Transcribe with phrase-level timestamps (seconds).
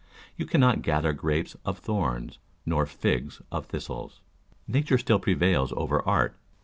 [0.35, 4.21] "You cannot gather grapes of thorns, nor figs of thistles."
[4.67, 6.35] Nature still prevails over art.